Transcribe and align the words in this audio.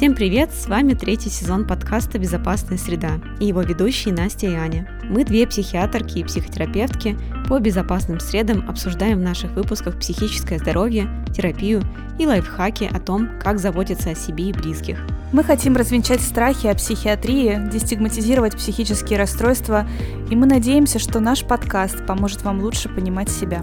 Всем 0.00 0.14
привет! 0.14 0.50
С 0.54 0.66
вами 0.66 0.94
третий 0.94 1.28
сезон 1.28 1.66
подкаста 1.66 2.18
«Безопасная 2.18 2.78
среда» 2.78 3.20
и 3.38 3.44
его 3.44 3.60
ведущие 3.60 4.14
Настя 4.14 4.46
и 4.46 4.54
Аня. 4.54 4.88
Мы 5.04 5.26
две 5.26 5.46
психиатрки 5.46 6.20
и 6.20 6.24
психотерапевтки 6.24 7.18
по 7.46 7.58
безопасным 7.58 8.18
средам 8.18 8.66
обсуждаем 8.66 9.18
в 9.18 9.22
наших 9.22 9.50
выпусках 9.50 9.98
психическое 9.98 10.58
здоровье, 10.58 11.06
терапию 11.36 11.82
и 12.18 12.26
лайфхаки 12.26 12.88
о 12.90 12.98
том, 12.98 13.28
как 13.42 13.58
заботиться 13.58 14.08
о 14.08 14.14
себе 14.14 14.48
и 14.48 14.52
близких. 14.54 15.06
Мы 15.34 15.44
хотим 15.44 15.76
развенчать 15.76 16.22
страхи 16.22 16.68
о 16.68 16.74
психиатрии, 16.74 17.68
дестигматизировать 17.70 18.56
психические 18.56 19.18
расстройства, 19.18 19.86
и 20.30 20.34
мы 20.34 20.46
надеемся, 20.46 20.98
что 20.98 21.20
наш 21.20 21.44
подкаст 21.44 22.06
поможет 22.06 22.42
вам 22.42 22.60
лучше 22.60 22.88
понимать 22.88 23.28
себя. 23.28 23.62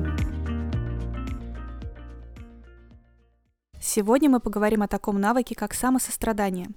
Сегодня 3.98 4.30
мы 4.30 4.40
поговорим 4.40 4.84
о 4.84 4.88
таком 4.88 5.20
навыке, 5.20 5.56
как 5.56 5.74
самосострадание. 5.74 6.68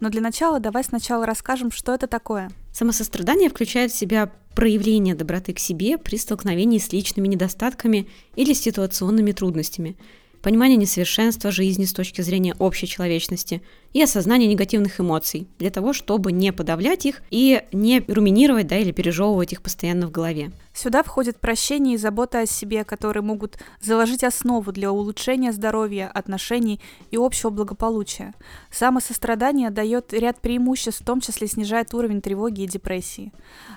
Но 0.00 0.08
для 0.08 0.20
начала 0.20 0.58
давай 0.58 0.82
сначала 0.82 1.24
расскажем, 1.24 1.70
что 1.70 1.94
это 1.94 2.08
такое. 2.08 2.50
Самосострадание 2.72 3.48
включает 3.48 3.92
в 3.92 3.96
себя 3.96 4.32
проявление 4.56 5.14
доброты 5.14 5.52
к 5.52 5.60
себе 5.60 5.98
при 5.98 6.16
столкновении 6.16 6.78
с 6.78 6.92
личными 6.92 7.28
недостатками 7.28 8.08
или 8.34 8.54
ситуационными 8.54 9.30
трудностями– 9.30 9.96
понимание 10.44 10.76
несовершенства 10.76 11.50
жизни 11.50 11.86
с 11.86 11.94
точки 11.94 12.20
зрения 12.20 12.54
общей 12.58 12.86
человечности 12.86 13.62
и 13.94 14.02
осознание 14.02 14.46
негативных 14.48 15.00
эмоций 15.00 15.48
для 15.58 15.70
того, 15.70 15.94
чтобы 15.94 16.32
не 16.32 16.52
подавлять 16.52 17.06
их 17.06 17.22
и 17.30 17.62
не 17.72 18.04
руминировать 18.06 18.66
да, 18.66 18.76
или 18.76 18.92
пережевывать 18.92 19.52
их 19.52 19.62
постоянно 19.62 20.06
в 20.06 20.10
голове. 20.10 20.52
Сюда 20.74 21.04
входит 21.04 21.38
прощение 21.38 21.94
и 21.94 21.98
забота 21.98 22.40
о 22.40 22.46
себе, 22.46 22.84
которые 22.84 23.22
могут 23.22 23.58
заложить 23.80 24.24
основу 24.24 24.72
для 24.72 24.90
улучшения 24.90 25.52
здоровья, 25.52 26.10
отношений 26.12 26.80
и 27.12 27.16
общего 27.16 27.50
благополучия. 27.50 28.34
Самосострадание 28.72 29.70
дает 29.70 30.12
ряд 30.12 30.40
преимуществ, 30.40 31.00
в 31.00 31.04
том 31.04 31.20
числе 31.20 31.46
снижает 31.46 31.94
уровень 31.94 32.20
тревоги 32.20 32.62
и 32.62 32.66
депрессии. 32.66 33.32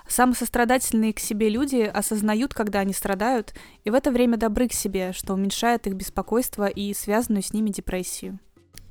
Самосострадательные 0.08 1.14
к 1.14 1.20
себе 1.20 1.50
люди 1.50 1.82
осознают, 1.82 2.56
когда 2.56 2.80
они 2.80 2.94
страдают, 2.94 3.54
и 3.84 3.92
в 3.92 3.94
это 3.94 4.10
время 4.10 4.38
добры 4.38 4.68
к 4.68 4.74
себе, 4.74 5.14
что 5.14 5.36
уменьшает 5.36 5.86
их 5.86 5.94
беспокойство 5.94 6.57
и 6.66 6.92
связанную 6.96 7.44
с 7.44 7.54
ними 7.54 7.70
депрессию. 7.70 8.40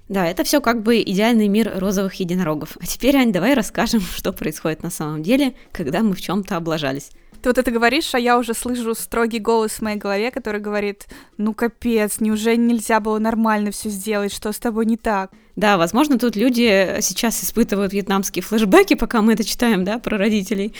Да, 0.08 0.24
это 0.24 0.44
все 0.44 0.60
как 0.60 0.82
бы 0.84 1.02
идеальный 1.02 1.48
мир 1.48 1.72
розовых 1.74 2.14
единорогов. 2.14 2.76
А 2.80 2.86
теперь, 2.86 3.16
Ань, 3.16 3.32
давай 3.32 3.54
расскажем, 3.54 4.00
что 4.16 4.32
происходит 4.32 4.82
на 4.82 4.90
самом 4.90 5.22
деле, 5.22 5.54
когда 5.72 6.02
мы 6.02 6.14
в 6.14 6.20
чем-то 6.20 6.56
облажались. 6.56 7.10
Ты 7.42 7.48
вот 7.50 7.58
это 7.58 7.70
говоришь, 7.70 8.14
а 8.14 8.18
я 8.18 8.38
уже 8.38 8.54
слышу 8.54 8.94
строгий 8.94 9.38
голос 9.38 9.72
в 9.72 9.82
моей 9.82 9.96
голове, 9.96 10.30
который 10.30 10.60
говорит, 10.60 11.06
ну 11.36 11.54
капец, 11.54 12.20
неужели 12.20 12.56
нельзя 12.56 13.00
было 13.00 13.18
нормально 13.18 13.70
все 13.70 13.88
сделать, 13.88 14.32
что 14.32 14.52
с 14.52 14.58
тобой 14.58 14.86
не 14.86 14.96
так? 14.96 15.30
Да, 15.56 15.78
возможно, 15.78 16.18
тут 16.18 16.36
люди 16.36 16.98
сейчас 17.00 17.42
испытывают 17.42 17.94
вьетнамские 17.94 18.42
флешбеки, 18.42 18.94
пока 18.94 19.22
мы 19.22 19.32
это 19.32 19.42
читаем, 19.42 19.84
да, 19.84 19.98
про 19.98 20.18
родителей. 20.18 20.74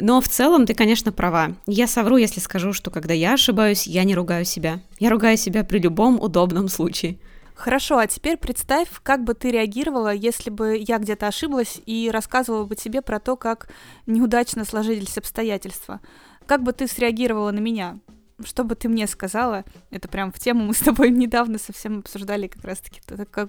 Но 0.00 0.22
в 0.22 0.28
целом 0.28 0.64
ты, 0.64 0.72
конечно, 0.72 1.12
права. 1.12 1.54
Я 1.66 1.86
совру, 1.86 2.16
если 2.16 2.40
скажу, 2.40 2.72
что 2.72 2.90
когда 2.90 3.12
я 3.12 3.34
ошибаюсь, 3.34 3.86
я 3.86 4.04
не 4.04 4.14
ругаю 4.14 4.46
себя. 4.46 4.80
Я 4.98 5.10
ругаю 5.10 5.36
себя 5.36 5.64
при 5.64 5.80
любом 5.80 6.18
удобном 6.18 6.68
случае. 6.68 7.18
Хорошо, 7.54 7.98
а 7.98 8.06
теперь 8.06 8.36
представь, 8.36 8.88
как 9.02 9.24
бы 9.24 9.34
ты 9.34 9.50
реагировала, 9.50 10.12
если 10.12 10.50
бы 10.50 10.76
я 10.76 10.98
где-то 10.98 11.28
ошиблась 11.28 11.80
и 11.86 12.10
рассказывала 12.12 12.64
бы 12.64 12.74
тебе 12.76 13.02
про 13.02 13.20
то, 13.20 13.36
как 13.36 13.68
неудачно 14.06 14.64
сложились 14.64 15.18
обстоятельства. 15.18 16.00
Как 16.46 16.62
бы 16.62 16.72
ты 16.72 16.88
среагировала 16.88 17.50
на 17.50 17.60
меня? 17.60 17.98
Что 18.44 18.64
бы 18.64 18.74
ты 18.74 18.88
мне 18.88 19.06
сказала? 19.06 19.64
Это 19.90 20.08
прям 20.08 20.32
в 20.32 20.38
тему 20.38 20.64
мы 20.64 20.74
с 20.74 20.80
тобой 20.80 21.10
недавно 21.12 21.58
совсем 21.58 22.00
обсуждали 22.00 22.48
как 22.48 22.64
раз-таки 22.64 23.00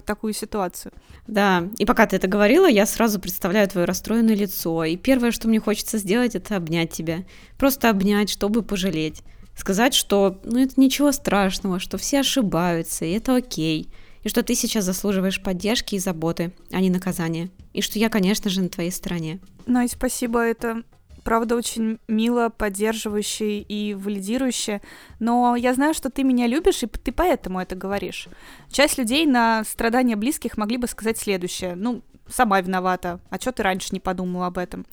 такую 0.05 0.33
ситуацию. 0.33 0.91
Да, 1.25 1.67
и 1.77 1.85
пока 1.85 2.05
ты 2.05 2.17
это 2.17 2.27
говорила, 2.27 2.67
я 2.67 2.85
сразу 2.85 3.19
представляю 3.19 3.67
твое 3.67 3.85
расстроенное 3.85 4.35
лицо, 4.35 4.83
и 4.83 4.97
первое, 4.97 5.31
что 5.31 5.47
мне 5.47 5.59
хочется 5.59 5.97
сделать, 5.97 6.35
это 6.35 6.55
обнять 6.55 6.91
тебя. 6.91 7.23
Просто 7.57 7.89
обнять, 7.89 8.29
чтобы 8.29 8.61
пожалеть 8.61 9.23
сказать, 9.55 9.93
что 9.93 10.39
ну 10.43 10.59
это 10.59 10.79
ничего 10.79 11.11
страшного, 11.11 11.79
что 11.79 11.97
все 11.97 12.21
ошибаются, 12.21 13.05
и 13.05 13.11
это 13.11 13.35
окей, 13.35 13.89
и 14.23 14.29
что 14.29 14.43
ты 14.43 14.55
сейчас 14.55 14.85
заслуживаешь 14.85 15.41
поддержки 15.41 15.95
и 15.95 15.99
заботы, 15.99 16.53
а 16.71 16.79
не 16.79 16.89
наказания, 16.89 17.49
и 17.73 17.81
что 17.81 17.99
я, 17.99 18.09
конечно 18.09 18.49
же, 18.49 18.61
на 18.61 18.69
твоей 18.69 18.91
стороне. 18.91 19.39
Ну 19.65 19.81
и 19.81 19.87
спасибо, 19.87 20.39
это 20.39 20.83
правда 21.23 21.55
очень 21.55 21.99
мило, 22.07 22.49
поддерживающе 22.49 23.59
и 23.59 23.93
валидирующе, 23.93 24.81
но 25.19 25.55
я 25.55 25.73
знаю, 25.73 25.93
что 25.93 26.09
ты 26.09 26.23
меня 26.23 26.47
любишь, 26.47 26.83
и 26.83 26.87
ты 26.87 27.11
поэтому 27.11 27.59
это 27.59 27.75
говоришь. 27.75 28.27
Часть 28.71 28.97
людей 28.97 29.25
на 29.25 29.63
страдания 29.63 30.15
близких 30.15 30.57
могли 30.57 30.77
бы 30.77 30.87
сказать 30.87 31.17
следующее, 31.17 31.75
ну, 31.75 32.01
сама 32.27 32.61
виновата, 32.61 33.19
а 33.29 33.39
что 33.39 33.51
ты 33.51 33.63
раньше 33.63 33.89
не 33.91 33.99
подумала 33.99 34.47
об 34.47 34.57
этом? 34.57 34.85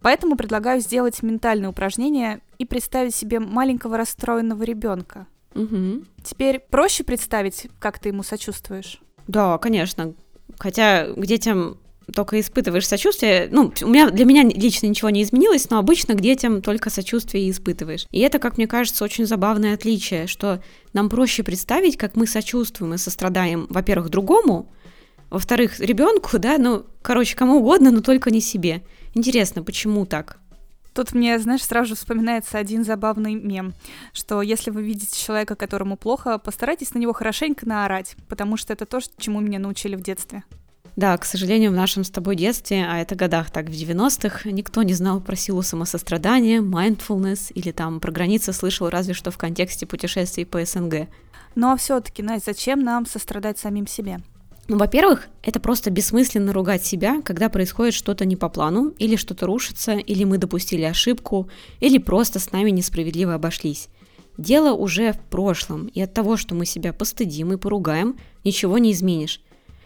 Поэтому 0.00 0.36
предлагаю 0.36 0.80
сделать 0.80 1.22
ментальное 1.22 1.70
упражнение 1.70 2.40
и 2.62 2.64
представить 2.64 3.14
себе 3.14 3.40
маленького 3.40 3.96
расстроенного 3.96 4.62
ребенка. 4.62 5.26
Угу. 5.54 6.04
Теперь 6.22 6.60
проще 6.60 7.02
представить, 7.02 7.66
как 7.80 7.98
ты 7.98 8.10
ему 8.10 8.22
сочувствуешь? 8.22 9.00
Да, 9.26 9.58
конечно. 9.58 10.14
Хотя 10.58 11.12
к 11.12 11.26
детям 11.26 11.78
только 12.14 12.38
испытываешь 12.38 12.86
сочувствие. 12.86 13.48
Ну, 13.50 13.72
у 13.82 13.88
меня 13.88 14.10
для 14.10 14.24
меня 14.24 14.44
лично 14.44 14.86
ничего 14.86 15.10
не 15.10 15.22
изменилось, 15.22 15.70
но 15.70 15.78
обычно 15.78 16.14
к 16.14 16.20
детям 16.20 16.62
только 16.62 16.88
сочувствие 16.88 17.46
и 17.46 17.50
испытываешь. 17.50 18.06
И 18.10 18.20
это, 18.20 18.38
как 18.38 18.58
мне 18.58 18.68
кажется, 18.68 19.02
очень 19.02 19.26
забавное 19.26 19.74
отличие, 19.74 20.28
что 20.28 20.62
нам 20.92 21.08
проще 21.08 21.42
представить, 21.42 21.96
как 21.96 22.14
мы 22.14 22.26
сочувствуем 22.26 22.94
и 22.94 22.98
сострадаем, 22.98 23.66
во-первых, 23.70 24.08
другому, 24.08 24.72
во-вторых, 25.30 25.80
ребенку, 25.80 26.38
да, 26.38 26.58
ну, 26.58 26.84
короче, 27.02 27.36
кому 27.36 27.56
угодно, 27.56 27.90
но 27.90 28.02
только 28.02 28.30
не 28.30 28.40
себе. 28.40 28.82
Интересно, 29.14 29.62
почему 29.62 30.06
так? 30.06 30.38
Тут 30.94 31.12
мне, 31.12 31.38
знаешь, 31.38 31.64
сразу 31.64 31.90
же 31.90 31.94
вспоминается 31.94 32.58
один 32.58 32.84
забавный 32.84 33.34
мем, 33.34 33.72
что 34.12 34.42
если 34.42 34.70
вы 34.70 34.82
видите 34.82 35.16
человека, 35.18 35.54
которому 35.54 35.96
плохо, 35.96 36.38
постарайтесь 36.38 36.92
на 36.94 36.98
него 36.98 37.12
хорошенько 37.12 37.66
наорать, 37.66 38.16
потому 38.28 38.56
что 38.56 38.72
это 38.72 38.84
то, 38.84 39.00
чему 39.18 39.40
меня 39.40 39.58
научили 39.58 39.96
в 39.96 40.02
детстве. 40.02 40.44
Да, 40.94 41.16
к 41.16 41.24
сожалению, 41.24 41.70
в 41.70 41.74
нашем 41.74 42.04
с 42.04 42.10
тобой 42.10 42.36
детстве, 42.36 42.84
а 42.86 42.98
это 42.98 43.14
годах 43.14 43.50
так 43.50 43.66
в 43.66 43.72
90-х, 43.72 44.50
никто 44.50 44.82
не 44.82 44.92
знал 44.92 45.22
про 45.22 45.36
силу 45.36 45.62
самосострадания, 45.62 46.60
mindfulness 46.60 47.50
или 47.54 47.72
там 47.72 47.98
про 47.98 48.12
границы 48.12 48.52
слышал 48.52 48.90
разве 48.90 49.14
что 49.14 49.30
в 49.30 49.38
контексте 49.38 49.86
путешествий 49.86 50.44
по 50.44 50.62
СНГ. 50.62 51.08
Ну 51.54 51.72
а 51.72 51.76
все-таки, 51.76 52.22
Настя, 52.22 52.52
зачем 52.52 52.82
нам 52.82 53.06
сострадать 53.06 53.58
самим 53.58 53.86
себе? 53.86 54.20
Ну, 54.72 54.78
во-первых, 54.78 55.28
это 55.42 55.60
просто 55.60 55.90
бессмысленно 55.90 56.54
ругать 56.54 56.82
себя, 56.82 57.20
когда 57.20 57.50
происходит 57.50 57.92
что-то 57.92 58.24
не 58.24 58.36
по 58.36 58.48
плану, 58.48 58.94
или 58.96 59.16
что-то 59.16 59.44
рушится, 59.44 59.92
или 59.92 60.24
мы 60.24 60.38
допустили 60.38 60.80
ошибку, 60.84 61.50
или 61.80 61.98
просто 61.98 62.38
с 62.38 62.52
нами 62.52 62.70
несправедливо 62.70 63.34
обошлись. 63.34 63.90
Дело 64.38 64.72
уже 64.72 65.12
в 65.12 65.20
прошлом, 65.20 65.88
и 65.88 66.00
от 66.00 66.14
того, 66.14 66.38
что 66.38 66.54
мы 66.54 66.64
себя 66.64 66.94
постыдим 66.94 67.52
и 67.52 67.58
поругаем, 67.58 68.16
ничего 68.44 68.78
не 68.78 68.92
изменишь. 68.92 69.42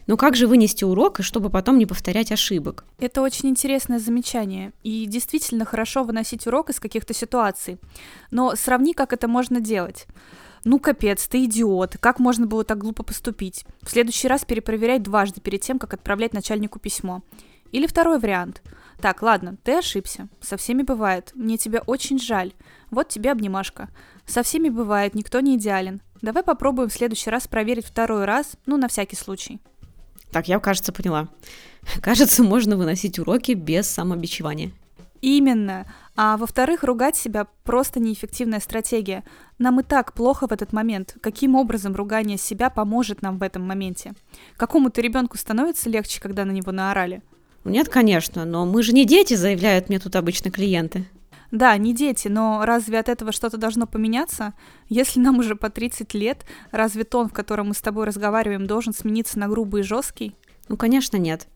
Но 0.06 0.16
как 0.16 0.36
же 0.36 0.46
вынести 0.46 0.84
урок, 0.84 1.18
чтобы 1.20 1.50
потом 1.50 1.78
не 1.78 1.86
повторять 1.86 2.30
ошибок? 2.30 2.84
Это 3.00 3.22
очень 3.22 3.48
интересное 3.48 3.98
замечание. 3.98 4.72
И 4.84 5.06
действительно 5.06 5.64
хорошо 5.64 6.04
выносить 6.04 6.46
урок 6.46 6.70
из 6.70 6.78
каких-то 6.78 7.12
ситуаций. 7.12 7.78
Но 8.30 8.54
сравни, 8.54 8.94
как 8.94 9.12
это 9.12 9.26
можно 9.26 9.58
делать 9.58 10.06
ну 10.66 10.80
капец, 10.80 11.28
ты 11.28 11.44
идиот, 11.44 11.96
как 12.00 12.18
можно 12.18 12.44
было 12.44 12.64
так 12.64 12.78
глупо 12.78 13.04
поступить? 13.04 13.64
В 13.82 13.90
следующий 13.90 14.26
раз 14.26 14.44
перепроверяй 14.44 14.98
дважды 14.98 15.40
перед 15.40 15.60
тем, 15.60 15.78
как 15.78 15.94
отправлять 15.94 16.32
начальнику 16.32 16.80
письмо. 16.80 17.22
Или 17.70 17.86
второй 17.86 18.18
вариант. 18.18 18.62
Так, 19.00 19.22
ладно, 19.22 19.58
ты 19.62 19.78
ошибся. 19.78 20.26
Со 20.40 20.56
всеми 20.56 20.82
бывает. 20.82 21.30
Мне 21.36 21.56
тебя 21.56 21.82
очень 21.86 22.18
жаль. 22.18 22.52
Вот 22.90 23.08
тебе 23.08 23.30
обнимашка. 23.30 23.90
Со 24.26 24.42
всеми 24.42 24.68
бывает, 24.68 25.14
никто 25.14 25.38
не 25.38 25.54
идеален. 25.56 26.02
Давай 26.20 26.42
попробуем 26.42 26.88
в 26.88 26.92
следующий 26.92 27.30
раз 27.30 27.46
проверить 27.46 27.86
второй 27.86 28.24
раз, 28.24 28.56
ну, 28.66 28.76
на 28.76 28.88
всякий 28.88 29.14
случай. 29.14 29.60
Так, 30.32 30.48
я, 30.48 30.58
кажется, 30.58 30.92
поняла. 30.92 31.28
Кажется, 32.02 32.42
можно 32.42 32.76
выносить 32.76 33.20
уроки 33.20 33.52
без 33.52 33.86
самобичевания. 33.86 34.72
Именно. 35.26 35.86
А 36.14 36.36
во-вторых, 36.36 36.84
ругать 36.84 37.16
себя 37.16 37.48
просто 37.64 37.98
неэффективная 37.98 38.60
стратегия. 38.60 39.24
Нам 39.58 39.80
и 39.80 39.82
так 39.82 40.12
плохо 40.12 40.46
в 40.46 40.52
этот 40.52 40.72
момент. 40.72 41.16
Каким 41.20 41.56
образом 41.56 41.96
ругание 41.96 42.38
себя 42.38 42.70
поможет 42.70 43.22
нам 43.22 43.38
в 43.38 43.42
этом 43.42 43.66
моменте? 43.66 44.12
Какому-то 44.56 45.00
ребенку 45.00 45.36
становится 45.36 45.90
легче, 45.90 46.20
когда 46.20 46.44
на 46.44 46.52
него 46.52 46.70
наорали? 46.70 47.24
Нет, 47.64 47.88
конечно, 47.88 48.44
но 48.44 48.66
мы 48.66 48.84
же 48.84 48.92
не 48.92 49.04
дети, 49.04 49.34
заявляют 49.34 49.88
мне 49.88 49.98
тут 49.98 50.14
обычно 50.14 50.52
клиенты. 50.52 51.08
Да, 51.50 51.76
не 51.76 51.92
дети, 51.92 52.28
но 52.28 52.64
разве 52.64 53.00
от 53.00 53.08
этого 53.08 53.32
что-то 53.32 53.56
должно 53.56 53.88
поменяться? 53.88 54.54
Если 54.88 55.18
нам 55.18 55.40
уже 55.40 55.56
по 55.56 55.70
30 55.70 56.14
лет, 56.14 56.46
разве 56.70 57.02
тон, 57.02 57.28
в 57.28 57.32
котором 57.32 57.66
мы 57.66 57.74
с 57.74 57.80
тобой 57.80 58.06
разговариваем, 58.06 58.68
должен 58.68 58.94
смениться 58.94 59.40
на 59.40 59.48
грубый 59.48 59.80
и 59.80 59.84
жесткий? 59.84 60.36
Ну, 60.68 60.76
конечно, 60.76 61.16
нет. 61.16 61.48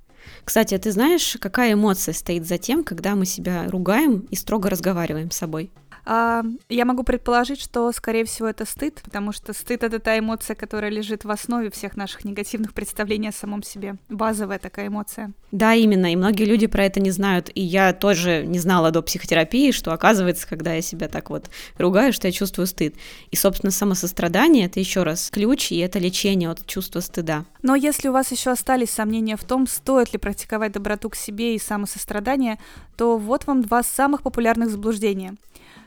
Кстати, 0.44 0.76
ты 0.78 0.92
знаешь, 0.92 1.36
какая 1.40 1.74
эмоция 1.74 2.14
стоит 2.14 2.46
за 2.46 2.58
тем, 2.58 2.84
когда 2.84 3.14
мы 3.14 3.26
себя 3.26 3.68
ругаем 3.68 4.20
и 4.30 4.36
строго 4.36 4.70
разговариваем 4.70 5.30
с 5.30 5.36
собой? 5.36 5.70
А, 6.04 6.42
я 6.68 6.84
могу 6.84 7.02
предположить, 7.02 7.60
что, 7.60 7.90
скорее 7.92 8.24
всего, 8.24 8.48
это 8.48 8.64
стыд, 8.64 9.00
потому 9.02 9.32
что 9.32 9.52
стыд— 9.52 9.82
это 9.84 9.98
та 9.98 10.18
эмоция, 10.18 10.54
которая 10.54 10.90
лежит 10.90 11.24
в 11.24 11.30
основе 11.30 11.70
всех 11.70 11.96
наших 11.96 12.24
негативных 12.24 12.72
представлений 12.74 13.28
о 13.28 13.32
самом 13.32 13.62
себе. 13.62 13.96
Базовая 14.08 14.58
такая 14.58 14.88
эмоция. 14.88 15.32
Да, 15.52 15.74
именно, 15.74 16.12
и 16.12 16.16
многие 16.16 16.44
люди 16.44 16.66
про 16.66 16.84
это 16.84 17.00
не 17.00 17.10
знают, 17.10 17.50
и 17.54 17.60
я 17.60 17.92
тоже 17.92 18.44
не 18.46 18.58
знала 18.58 18.90
до 18.90 19.02
психотерапии, 19.02 19.72
что 19.72 19.92
оказывается, 19.92 20.48
когда 20.48 20.74
я 20.74 20.82
себя 20.82 21.08
так 21.08 21.30
вот 21.30 21.50
ругаю, 21.76 22.12
что 22.12 22.28
я 22.28 22.32
чувствую 22.32 22.66
стыд. 22.66 22.94
И, 23.30 23.36
собственно, 23.36 23.70
самосострадание— 23.70 24.66
это 24.66 24.80
еще 24.80 25.02
раз 25.02 25.30
ключ, 25.30 25.72
и 25.72 25.78
это 25.78 25.98
лечение 25.98 26.50
от 26.50 26.66
чувства 26.66 27.00
стыда. 27.00 27.44
Но 27.62 27.74
если 27.74 28.08
у 28.08 28.12
вас 28.12 28.30
еще 28.30 28.50
остались 28.50 28.90
сомнения 28.90 29.36
в 29.36 29.44
том, 29.44 29.66
стоит 29.66 30.12
ли 30.12 30.18
практиковать 30.18 30.72
доброту 30.72 31.10
к 31.10 31.16
себе 31.16 31.54
и 31.54 31.58
самосострадание, 31.58 32.58
то 32.96 33.18
вот 33.18 33.46
вам 33.46 33.62
два 33.62 33.82
самых 33.82 34.22
популярных 34.22 34.70
заблуждения. 34.70 35.34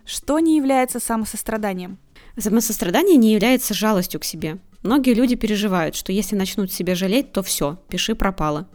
Что 0.05 0.39
не 0.39 0.57
является 0.57 0.99
самосостраданием? 0.99 1.97
Самосострадание 2.37 3.15
не 3.15 3.33
является 3.33 3.73
жалостью 3.73 4.19
к 4.19 4.25
себе. 4.25 4.57
Многие 4.81 5.13
люди 5.13 5.35
переживают, 5.35 5.95
что 5.95 6.11
если 6.11 6.35
начнут 6.35 6.71
себя 6.71 6.93
жалеть, 6.93 7.31
то 7.31 7.41
все, 7.41 7.79
пиши 7.87 8.15
пропало. 8.15 8.67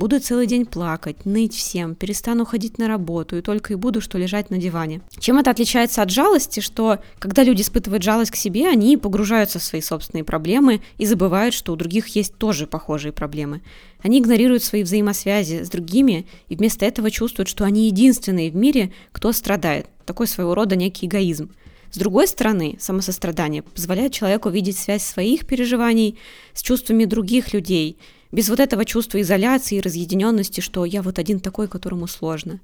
Буду 0.00 0.18
целый 0.18 0.46
день 0.46 0.64
плакать, 0.64 1.26
ныть 1.26 1.54
всем, 1.54 1.94
перестану 1.94 2.46
ходить 2.46 2.78
на 2.78 2.88
работу 2.88 3.36
и 3.36 3.42
только 3.42 3.74
и 3.74 3.76
буду 3.76 4.00
что 4.00 4.16
лежать 4.16 4.48
на 4.48 4.56
диване. 4.56 5.02
Чем 5.18 5.36
это 5.36 5.50
отличается 5.50 6.00
от 6.00 6.08
жалости, 6.08 6.60
что 6.60 7.00
когда 7.18 7.44
люди 7.44 7.60
испытывают 7.60 8.02
жалость 8.02 8.30
к 8.30 8.36
себе, 8.36 8.66
они 8.66 8.96
погружаются 8.96 9.58
в 9.58 9.62
свои 9.62 9.82
собственные 9.82 10.24
проблемы 10.24 10.80
и 10.96 11.04
забывают, 11.04 11.52
что 11.52 11.74
у 11.74 11.76
других 11.76 12.06
есть 12.16 12.34
тоже 12.36 12.66
похожие 12.66 13.12
проблемы. 13.12 13.60
Они 14.02 14.20
игнорируют 14.20 14.64
свои 14.64 14.84
взаимосвязи 14.84 15.64
с 15.64 15.68
другими 15.68 16.26
и 16.48 16.56
вместо 16.56 16.86
этого 16.86 17.10
чувствуют, 17.10 17.50
что 17.50 17.64
они 17.64 17.84
единственные 17.84 18.50
в 18.50 18.56
мире, 18.56 18.94
кто 19.12 19.32
страдает. 19.32 19.86
Такой 20.06 20.28
своего 20.28 20.54
рода 20.54 20.76
некий 20.76 21.08
эгоизм. 21.08 21.50
С 21.90 21.98
другой 21.98 22.26
стороны, 22.26 22.78
самосострадание 22.80 23.60
позволяет 23.60 24.14
человеку 24.14 24.48
видеть 24.48 24.78
связь 24.78 25.02
своих 25.02 25.46
переживаний 25.46 26.18
с 26.54 26.62
чувствами 26.62 27.04
других 27.04 27.52
людей– 27.52 27.98
без 28.32 28.48
вот 28.48 28.60
этого 28.60 28.84
чувства 28.84 29.20
изоляции 29.20 29.78
и 29.78 29.80
разъединенности, 29.80 30.60
что 30.60 30.84
я 30.84 31.02
вот 31.02 31.18
один 31.18 31.40
такой, 31.40 31.68
которому 31.68 32.06
сложно. 32.06 32.60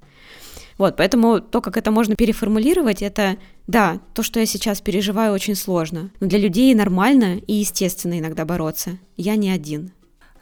Вот, 0.79 0.97
поэтому 0.97 1.41
то, 1.41 1.61
как 1.63 1.77
это 1.77 1.91
можно 1.91 2.17
переформулировать, 2.17 3.01
это, 3.01 3.37
да, 3.67 4.01
то, 4.15 4.23
что 4.23 4.41
я 4.41 4.47
сейчас 4.47 4.81
переживаю, 4.81 5.33
очень 5.33 5.55
сложно. 5.55 6.11
Но 6.21 6.27
для 6.27 6.39
людей 6.39 6.75
нормально 6.75 7.39
и 7.47 7.55
естественно 7.55 8.19
иногда 8.19 8.45
бороться. 8.45 8.99
Я 9.17 9.37
не 9.37 9.51
один. 9.51 9.93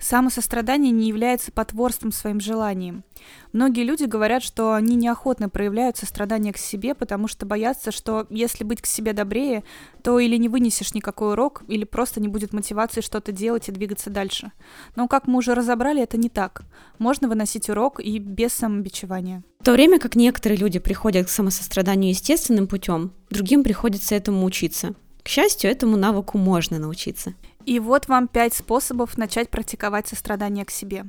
Самосострадание 0.04 0.92
не 0.92 1.08
является 1.08 1.50
потворством 1.50 2.12
своим 2.12 2.38
желаниям. 2.38 3.04
Многие 3.54 3.84
люди 3.84 4.04
говорят, 4.04 4.42
что 4.42 4.74
они 4.74 4.96
неохотно 4.96 5.48
проявляют 5.48 5.96
сострадание 5.96 6.52
к 6.52 6.58
себе, 6.58 6.94
потому 6.94 7.26
что 7.26 7.46
боятся, 7.46 7.90
что 7.90 8.26
если 8.28 8.64
быть 8.64 8.82
к 8.82 8.86
себе 8.86 9.14
добрее, 9.14 9.64
то 10.02 10.18
или 10.18 10.36
не 10.36 10.50
вынесешь 10.50 10.92
никакой 10.92 11.32
урок, 11.32 11.62
или 11.68 11.84
просто 11.84 12.20
не 12.20 12.28
будет 12.28 12.52
мотивации 12.52 13.00
что-то 13.00 13.32
делать 13.32 13.70
и 13.70 13.72
двигаться 13.72 14.10
дальше. 14.10 14.52
Но, 14.94 15.08
как 15.08 15.26
мы 15.26 15.38
уже 15.38 15.54
разобрали, 15.54 16.02
это 16.02 16.18
не 16.18 16.28
так. 16.28 16.64
Можно 16.98 17.26
выносить 17.26 17.70
урок 17.70 17.98
и 17.98 18.18
без 18.18 18.52
самобичевания. 18.52 19.42
В 19.60 19.64
то 19.64 19.72
время 19.72 19.98
как 19.98 20.16
некоторые 20.16 20.58
люди 20.58 20.80
приходят 20.80 21.28
к 21.28 21.30
самосостраданию 21.30 22.10
естественным 22.10 22.66
путем, 22.66 23.14
другим 23.30 23.64
приходится 23.64 24.14
этому 24.14 24.44
учиться. 24.44 24.94
К 25.22 25.28
счастью, 25.28 25.70
этому 25.70 25.96
навыку 25.96 26.36
можно 26.36 26.78
научиться. 26.78 27.32
И 27.66 27.78
вот 27.78 28.08
вам 28.08 28.28
пять 28.28 28.54
способов 28.54 29.16
начать 29.16 29.50
практиковать 29.50 30.06
сострадание 30.06 30.64
к 30.64 30.70
себе. 30.70 31.06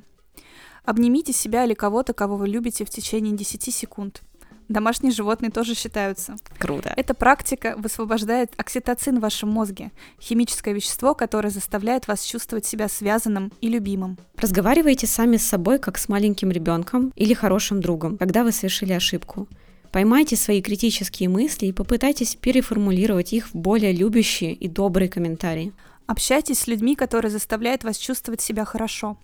Обнимите 0.84 1.34
себя 1.34 1.66
или 1.66 1.74
кого-то, 1.74 2.14
кого 2.14 2.38
вы 2.38 2.48
любите 2.48 2.86
в 2.86 2.90
течение 2.90 3.36
10 3.36 3.74
секунд. 3.74 4.22
Домашние 4.68 5.12
животные 5.12 5.52
тоже 5.52 5.76
считаются. 5.76 6.38
Круто. 6.58 6.92
Эта 6.96 7.14
практика 7.14 7.76
высвобождает 7.78 8.52
окситоцин 8.58 9.20
в 9.20 9.22
вашем 9.22 9.50
мозге, 9.50 9.92
химическое 10.20 10.74
вещество, 10.74 11.14
которое 11.14 11.50
заставляет 11.50 12.08
вас 12.08 12.24
чувствовать 12.24 12.66
себя 12.66 12.88
связанным 12.88 13.52
и 13.62 13.70
любимым. 13.70 14.18
Разговаривайте 14.38 15.06
сами 15.06 15.38
с 15.38 15.46
собой, 15.46 15.78
как 15.78 16.00
с 16.00 16.10
маленьким 16.10 16.50
ребенком 16.50 17.12
или 17.16 17.34
хорошим 17.34 17.80
другом, 17.80 18.18
когда 18.18 18.44
вы 18.44 18.52
совершили 18.52 18.94
ошибку. 18.94 19.48
Поймайте 19.92 20.36
свои 20.36 20.62
критические 20.62 21.30
мысли 21.30 21.68
и 21.68 21.72
попытайтесь 21.72 22.36
переформулировать 22.36 23.34
их 23.34 23.48
в 23.48 23.56
более 23.56 23.94
любящие 23.94 24.54
и 24.54 24.68
добрые 24.68 25.10
комментарии. 25.10 25.74
Общайтесь 26.08 26.60
с 26.60 26.68
людьми, 26.68 26.96
которые 26.96 27.32
заставляют 27.32 27.84
вас 27.84 27.98
чувствовать 27.98 28.42
себя 28.42 28.64
хорошо. 28.64 29.18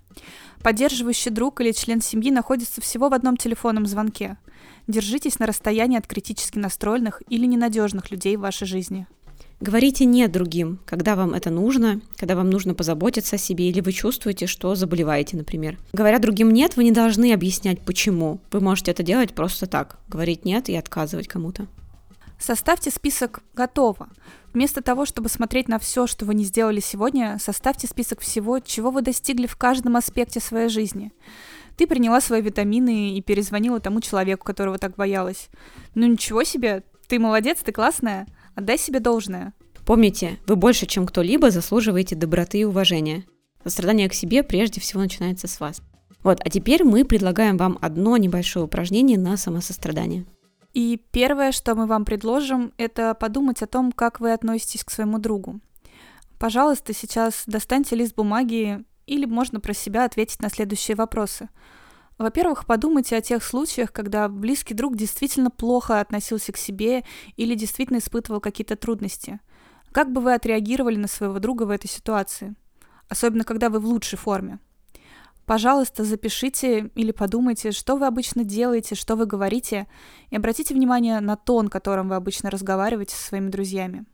Поддерживающий 0.63 1.29
друг 1.29 1.61
или 1.61 1.71
член 1.71 2.01
семьи 2.01 2.31
находится 2.31 2.81
всего 2.81 3.09
в 3.09 3.13
одном 3.13 3.37
телефонном 3.37 3.85
звонке. 3.85 4.37
Держитесь 4.87 5.37
на 5.37 5.45
расстоянии 5.45 5.97
от 5.97 6.07
критически 6.07 6.57
настроенных 6.57 7.21
или 7.29 7.45
ненадежных 7.45 8.09
людей 8.09 8.35
в 8.35 8.41
вашей 8.41 8.65
жизни. 8.65 9.07
Говорите 9.59 10.05
«нет» 10.05 10.31
другим, 10.31 10.79
когда 10.87 11.15
вам 11.15 11.35
это 11.35 11.51
нужно, 11.51 12.01
когда 12.17 12.35
вам 12.35 12.49
нужно 12.49 12.73
позаботиться 12.73 13.35
о 13.35 13.39
себе 13.39 13.69
или 13.69 13.79
вы 13.79 13.91
чувствуете, 13.91 14.47
что 14.47 14.73
заболеваете, 14.73 15.37
например. 15.37 15.77
Говоря 15.93 16.17
другим 16.17 16.51
«нет», 16.51 16.77
вы 16.77 16.83
не 16.83 16.91
должны 16.91 17.31
объяснять, 17.31 17.79
почему. 17.81 18.39
Вы 18.51 18.59
можете 18.59 18.89
это 18.89 19.03
делать 19.03 19.35
просто 19.35 19.67
так, 19.67 19.99
говорить 20.07 20.45
«нет» 20.45 20.67
и 20.67 20.75
отказывать 20.75 21.27
кому-то. 21.27 21.67
Составьте 22.39 22.89
список 22.89 23.43
«готово». 23.53 24.09
Вместо 24.53 24.81
того, 24.81 25.05
чтобы 25.05 25.29
смотреть 25.29 25.69
на 25.69 25.79
все, 25.79 26.07
что 26.07 26.25
вы 26.25 26.35
не 26.35 26.43
сделали 26.43 26.79
сегодня, 26.81 27.37
составьте 27.39 27.87
список 27.87 28.19
всего, 28.19 28.59
чего 28.59 28.91
вы 28.91 29.01
достигли 29.01 29.47
в 29.47 29.55
каждом 29.55 29.95
аспекте 29.95 30.39
своей 30.39 30.67
жизни. 30.67 31.13
Ты 31.77 31.87
приняла 31.87 32.19
свои 32.19 32.41
витамины 32.41 33.15
и 33.15 33.21
перезвонила 33.21 33.79
тому 33.79 34.01
человеку, 34.01 34.45
которого 34.45 34.77
так 34.77 34.95
боялась. 34.95 35.49
Ну 35.95 36.05
ничего 36.05 36.43
себе, 36.43 36.83
ты 37.07 37.17
молодец, 37.17 37.59
ты 37.63 37.71
классная. 37.71 38.27
Отдай 38.55 38.77
себе 38.77 38.99
должное. 38.99 39.53
Помните, 39.85 40.37
вы 40.47 40.57
больше, 40.57 40.85
чем 40.85 41.05
кто-либо, 41.05 41.49
заслуживаете 41.49 42.15
доброты 42.15 42.59
и 42.59 42.63
уважения. 42.65 43.25
Сострадание 43.63 44.09
к 44.09 44.13
себе 44.13 44.43
прежде 44.43 44.81
всего 44.81 45.01
начинается 45.01 45.47
с 45.47 45.59
вас. 45.59 45.81
Вот, 46.23 46.39
а 46.43 46.49
теперь 46.49 46.83
мы 46.83 47.03
предлагаем 47.03 47.57
вам 47.57 47.77
одно 47.81 48.17
небольшое 48.17 48.65
упражнение 48.65 49.17
на 49.17 49.37
самосострадание. 49.37 50.25
И 50.73 51.01
первое, 51.11 51.51
что 51.51 51.75
мы 51.75 51.85
вам 51.85 52.05
предложим, 52.05 52.73
это 52.77 53.13
подумать 53.13 53.61
о 53.61 53.67
том, 53.67 53.91
как 53.91 54.19
вы 54.19 54.31
относитесь 54.31 54.83
к 54.83 54.91
своему 54.91 55.19
другу. 55.19 55.59
Пожалуйста, 56.39 56.93
сейчас 56.93 57.43
достаньте 57.45 57.95
лист 57.95 58.15
бумаги 58.15 58.83
или 59.05 59.25
можно 59.25 59.59
про 59.59 59.73
себя 59.73 60.05
ответить 60.05 60.41
на 60.41 60.49
следующие 60.49 60.95
вопросы. 60.95 61.49
Во-первых, 62.17 62.65
подумайте 62.65 63.17
о 63.17 63.21
тех 63.21 63.43
случаях, 63.43 63.91
когда 63.91 64.29
близкий 64.29 64.73
друг 64.73 64.95
действительно 64.95 65.49
плохо 65.49 65.99
относился 65.99 66.51
к 66.51 66.57
себе 66.57 67.03
или 67.35 67.55
действительно 67.55 67.97
испытывал 67.97 68.39
какие-то 68.39 68.75
трудности. 68.75 69.39
Как 69.91 70.11
бы 70.11 70.21
вы 70.21 70.33
отреагировали 70.33 70.95
на 70.95 71.07
своего 71.07 71.39
друга 71.39 71.63
в 71.63 71.69
этой 71.69 71.89
ситуации? 71.89 72.55
Особенно, 73.09 73.43
когда 73.43 73.69
вы 73.69 73.79
в 73.79 73.85
лучшей 73.85 74.17
форме. 74.17 74.59
Пожалуйста, 75.51 76.05
запишите 76.05 76.91
или 76.95 77.11
подумайте, 77.11 77.73
что 77.73 77.97
вы 77.97 78.07
обычно 78.07 78.45
делаете, 78.45 78.95
что 78.95 79.17
вы 79.17 79.25
говорите, 79.25 79.85
и 80.29 80.37
обратите 80.37 80.73
внимание 80.73 81.19
на 81.19 81.35
тон, 81.35 81.67
которым 81.67 82.07
вы 82.07 82.15
обычно 82.15 82.49
разговариваете 82.49 83.17
со 83.17 83.21
своими 83.23 83.49
друзьями. 83.49 84.05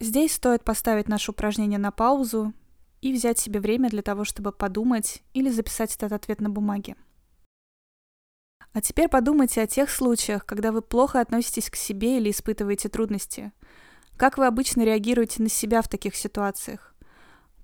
Здесь 0.00 0.34
стоит 0.34 0.64
поставить 0.64 1.08
наше 1.08 1.30
упражнение 1.30 1.78
на 1.78 1.92
паузу 1.92 2.52
и 3.00 3.10
взять 3.10 3.38
себе 3.38 3.58
время 3.58 3.88
для 3.88 4.02
того, 4.02 4.24
чтобы 4.26 4.52
подумать 4.52 5.22
или 5.32 5.48
записать 5.48 5.96
этот 5.96 6.12
ответ 6.12 6.42
на 6.42 6.50
бумаге. 6.50 6.94
А 8.74 8.82
теперь 8.82 9.08
подумайте 9.08 9.62
о 9.62 9.66
тех 9.66 9.88
случаях, 9.88 10.44
когда 10.44 10.72
вы 10.72 10.82
плохо 10.82 11.20
относитесь 11.20 11.70
к 11.70 11.76
себе 11.76 12.18
или 12.18 12.30
испытываете 12.30 12.90
трудности. 12.90 13.50
Как 14.18 14.36
вы 14.36 14.46
обычно 14.46 14.82
реагируете 14.82 15.42
на 15.42 15.48
себя 15.48 15.80
в 15.80 15.88
таких 15.88 16.14
ситуациях? 16.16 16.91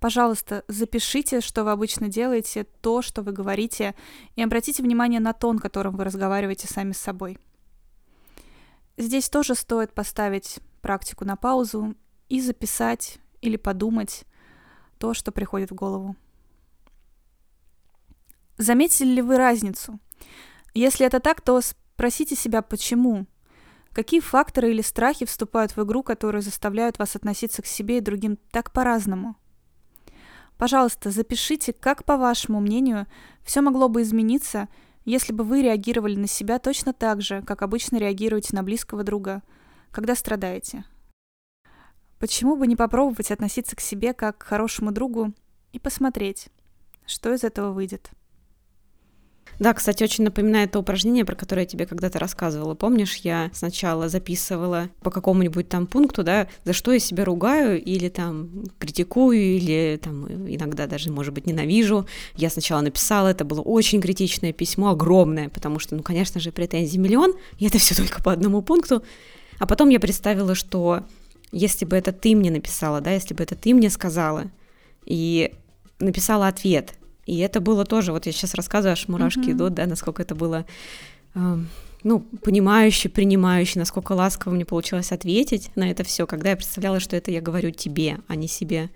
Пожалуйста, 0.00 0.64
запишите, 0.68 1.40
что 1.40 1.64
вы 1.64 1.72
обычно 1.72 2.08
делаете, 2.08 2.64
то, 2.80 3.02
что 3.02 3.22
вы 3.22 3.32
говорите, 3.32 3.94
и 4.36 4.42
обратите 4.42 4.82
внимание 4.82 5.18
на 5.18 5.32
тон, 5.32 5.58
которым 5.58 5.96
вы 5.96 6.04
разговариваете 6.04 6.68
сами 6.68 6.92
с 6.92 6.98
собой. 6.98 7.38
Здесь 8.96 9.28
тоже 9.28 9.54
стоит 9.54 9.92
поставить 9.92 10.60
практику 10.82 11.24
на 11.24 11.36
паузу 11.36 11.94
и 12.28 12.40
записать 12.40 13.18
или 13.40 13.56
подумать 13.56 14.24
то, 14.98 15.14
что 15.14 15.32
приходит 15.32 15.70
в 15.70 15.74
голову. 15.74 16.16
Заметили 18.56 19.08
ли 19.08 19.22
вы 19.22 19.36
разницу? 19.36 19.98
Если 20.74 21.06
это 21.06 21.20
так, 21.20 21.40
то 21.40 21.60
спросите 21.60 22.36
себя, 22.36 22.62
почему? 22.62 23.26
Какие 23.92 24.20
факторы 24.20 24.70
или 24.70 24.82
страхи 24.82 25.26
вступают 25.26 25.76
в 25.76 25.82
игру, 25.82 26.02
которые 26.02 26.42
заставляют 26.42 26.98
вас 26.98 27.16
относиться 27.16 27.62
к 27.62 27.66
себе 27.66 27.98
и 27.98 28.00
другим 28.00 28.36
так 28.50 28.72
по-разному? 28.72 29.36
Пожалуйста, 30.58 31.10
запишите, 31.12 31.72
как, 31.72 32.04
по 32.04 32.16
вашему 32.16 32.60
мнению, 32.60 33.06
все 33.44 33.60
могло 33.60 33.88
бы 33.88 34.02
измениться, 34.02 34.68
если 35.04 35.32
бы 35.32 35.44
вы 35.44 35.62
реагировали 35.62 36.16
на 36.16 36.26
себя 36.26 36.58
точно 36.58 36.92
так 36.92 37.22
же, 37.22 37.42
как 37.42 37.62
обычно 37.62 37.96
реагируете 37.96 38.54
на 38.56 38.64
близкого 38.64 39.04
друга, 39.04 39.42
когда 39.92 40.16
страдаете. 40.16 40.84
Почему 42.18 42.56
бы 42.56 42.66
не 42.66 42.74
попробовать 42.74 43.30
относиться 43.30 43.76
к 43.76 43.80
себе 43.80 44.12
как 44.12 44.38
к 44.38 44.42
хорошему 44.42 44.90
другу 44.90 45.32
и 45.72 45.78
посмотреть, 45.78 46.48
что 47.06 47.32
из 47.32 47.44
этого 47.44 47.72
выйдет? 47.72 48.10
Да, 49.58 49.74
кстати, 49.74 50.04
очень 50.04 50.24
напоминает 50.24 50.72
то 50.72 50.78
упражнение, 50.78 51.24
про 51.24 51.34
которое 51.34 51.62
я 51.62 51.66
тебе 51.66 51.84
когда-то 51.84 52.18
рассказывала. 52.18 52.74
Помнишь, 52.74 53.16
я 53.16 53.50
сначала 53.52 54.08
записывала 54.08 54.88
по 55.02 55.10
какому-нибудь 55.10 55.68
там 55.68 55.86
пункту, 55.86 56.22
да, 56.22 56.46
за 56.64 56.72
что 56.72 56.92
я 56.92 57.00
себя 57.00 57.24
ругаю 57.24 57.82
или 57.82 58.08
там 58.08 58.64
критикую, 58.78 59.36
или 59.36 59.98
там 60.02 60.26
иногда 60.26 60.86
даже, 60.86 61.10
может 61.10 61.34
быть, 61.34 61.46
ненавижу. 61.46 62.06
Я 62.36 62.50
сначала 62.50 62.82
написала, 62.82 63.28
это 63.28 63.44
было 63.44 63.60
очень 63.60 64.00
критичное 64.00 64.52
письмо, 64.52 64.90
огромное, 64.90 65.48
потому 65.48 65.80
что, 65.80 65.96
ну, 65.96 66.02
конечно 66.02 66.40
же, 66.40 66.52
претензий 66.52 66.98
миллион, 66.98 67.34
и 67.58 67.66
это 67.66 67.78
все 67.78 67.94
только 67.96 68.22
по 68.22 68.32
одному 68.32 68.62
пункту. 68.62 69.02
А 69.58 69.66
потом 69.66 69.88
я 69.88 69.98
представила, 69.98 70.54
что 70.54 71.02
если 71.50 71.84
бы 71.84 71.96
это 71.96 72.12
ты 72.12 72.36
мне 72.36 72.50
написала, 72.52 73.00
да, 73.00 73.10
если 73.10 73.34
бы 73.34 73.42
это 73.42 73.56
ты 73.56 73.74
мне 73.74 73.90
сказала, 73.90 74.50
и 75.04 75.52
написала 75.98 76.46
ответ, 76.46 76.94
и 77.28 77.36
это 77.40 77.60
было 77.60 77.84
тоже, 77.84 78.12
вот 78.12 78.24
я 78.24 78.32
сейчас 78.32 78.54
рассказываю, 78.54 78.92
аж 78.92 79.06
мурашки 79.06 79.40
mm-hmm. 79.40 79.52
идут, 79.52 79.74
да, 79.74 79.84
насколько 79.84 80.22
это 80.22 80.34
было, 80.34 80.64
э, 81.34 81.58
ну, 82.02 82.20
понимающе, 82.42 83.10
принимающе, 83.10 83.80
насколько 83.80 84.12
ласково 84.12 84.54
мне 84.54 84.64
получилось 84.64 85.12
ответить 85.12 85.70
на 85.76 85.90
это 85.90 86.04
все, 86.04 86.26
когда 86.26 86.48
я 86.48 86.56
представляла, 86.56 87.00
что 87.00 87.16
это 87.16 87.30
я 87.30 87.42
говорю 87.42 87.70
тебе, 87.70 88.16
а 88.28 88.34
не 88.34 88.48
себе. 88.48 88.88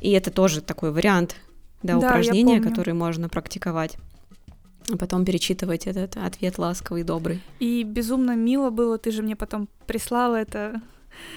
И 0.00 0.12
это 0.12 0.30
тоже 0.30 0.60
такой 0.60 0.92
вариант, 0.92 1.34
да, 1.82 1.98
да 1.98 2.06
упражнения, 2.06 2.60
который 2.60 2.94
можно 2.94 3.28
практиковать 3.28 3.96
а 4.92 4.98
потом 4.98 5.24
перечитывать 5.24 5.86
этот 5.86 6.18
ответ 6.18 6.58
ласковый 6.58 7.00
и 7.00 7.04
добрый. 7.04 7.40
И 7.58 7.84
безумно 7.84 8.36
мило 8.36 8.68
было, 8.68 8.98
ты 8.98 9.12
же 9.12 9.22
мне 9.22 9.34
потом 9.34 9.66
прислала 9.86 10.36
это 10.36 10.82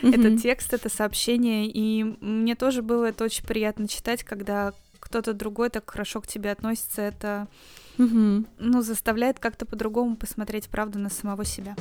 mm-hmm. 0.01 0.19
этот 0.19 0.41
текст, 0.41 0.73
это 0.73 0.89
сообщение, 0.89 1.65
и 1.67 2.03
мне 2.03 2.55
тоже 2.55 2.81
было 2.81 3.05
это 3.05 3.23
очень 3.23 3.45
приятно 3.45 3.87
читать, 3.87 4.25
когда 4.25 4.73
кто-то 5.07 5.33
другой 5.33 5.69
так 5.69 5.89
хорошо 5.89 6.19
к 6.19 6.27
тебе 6.27 6.51
относится, 6.51 7.01
это, 7.01 7.47
угу. 7.97 8.43
ну, 8.59 8.81
заставляет 8.81 9.39
как-то 9.39 9.65
по-другому 9.65 10.17
посмотреть 10.17 10.67
правду 10.67 10.99
на 10.99 11.09
самого 11.09 11.45
себя. 11.45 11.75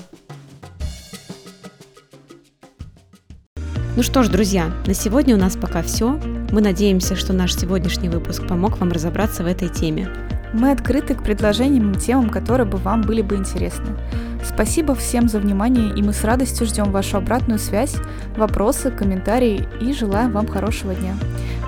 Ну 3.97 4.03
что 4.03 4.23
ж, 4.23 4.29
друзья, 4.29 4.73
на 4.87 4.95
сегодня 4.95 5.35
у 5.35 5.39
нас 5.39 5.57
пока 5.57 5.83
все. 5.83 6.21
Мы 6.53 6.61
надеемся, 6.61 7.17
что 7.17 7.33
наш 7.33 7.57
сегодняшний 7.57 8.09
выпуск 8.09 8.47
помог 8.47 8.79
вам 8.79 8.93
разобраться 8.93 9.43
в 9.43 9.47
этой 9.47 9.71
теме. 9.71 10.09
Мы 10.53 10.71
открыты 10.71 11.17
к 11.17 11.25
предложениям 11.25 11.93
и 11.93 11.99
темам, 11.99 12.31
которые 12.31 12.69
бы 12.69 12.79
вам 12.79 13.03
были 13.03 13.23
бы 13.23 13.35
интересны. 13.35 13.99
Спасибо 14.45 14.95
всем 14.95 15.29
за 15.29 15.41
внимание, 15.41 15.93
и 15.97 16.03
мы 16.03 16.13
с 16.13 16.23
радостью 16.23 16.67
ждем 16.67 16.93
вашу 16.93 17.17
обратную 17.17 17.59
связь, 17.59 17.97
вопросы, 18.37 18.93
комментарии 18.93 19.67
и 19.81 19.93
желаем 19.93 20.31
вам 20.31 20.47
хорошего 20.47 20.95
дня. 20.95 21.17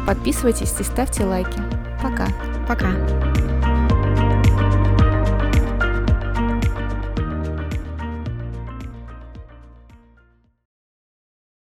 Подписывайтесь 0.07 0.75
и 0.79 0.83
ставьте 0.83 1.25
лайки. 1.25 1.61
Пока. 2.03 2.29
Пока. 2.67 3.28